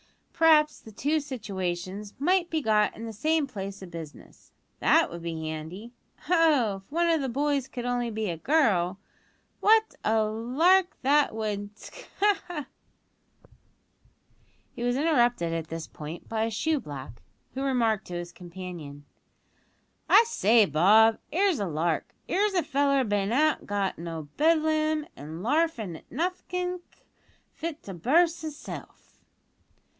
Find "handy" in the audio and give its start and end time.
5.39-5.93